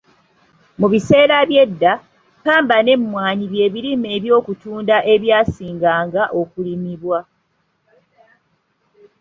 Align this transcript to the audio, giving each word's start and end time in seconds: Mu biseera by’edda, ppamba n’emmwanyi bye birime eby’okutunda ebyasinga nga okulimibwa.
Mu 0.79 0.87
biseera 0.93 1.35
by’edda, 1.49 1.93
ppamba 2.39 2.75
n’emmwanyi 2.81 3.45
bye 3.53 3.67
birime 3.73 4.07
eby’okutunda 4.17 4.95
ebyasinga 5.13 5.91
nga 6.05 6.23
okulimibwa. 6.41 7.19